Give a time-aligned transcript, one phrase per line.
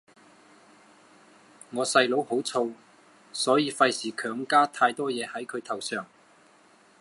[1.69, 2.73] 我細佬好燥，
[3.31, 6.07] 所以費事強加太多嘢係佢頭上